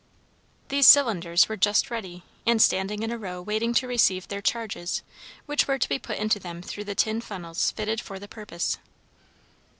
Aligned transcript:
These 0.69 0.87
cylinders 0.87 1.47
were 1.47 1.55
just 1.55 1.91
ready, 1.91 2.23
and 2.43 2.59
standing 2.59 3.03
in 3.03 3.11
a 3.11 3.19
row 3.19 3.39
waiting 3.39 3.71
to 3.75 3.87
receive 3.87 4.27
their 4.27 4.41
"charges," 4.41 5.03
which 5.45 5.67
were 5.67 5.77
to 5.77 5.87
be 5.87 5.99
put 5.99 6.17
into 6.17 6.39
them 6.39 6.63
through 6.63 6.85
the 6.85 6.95
tin 6.95 7.21
funnels 7.21 7.69
fitted 7.69 8.01
for 8.01 8.17
the 8.17 8.27
purpose. 8.27 8.79